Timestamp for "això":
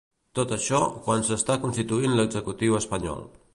0.55-0.79